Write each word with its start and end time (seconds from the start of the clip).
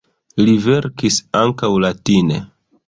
Li 0.47 0.55
verkis 0.63 1.21
ankaŭ 1.43 1.71
latine. 1.87 2.45